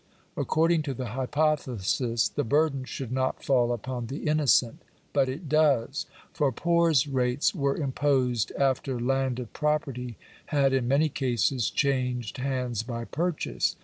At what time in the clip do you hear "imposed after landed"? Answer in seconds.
7.77-9.53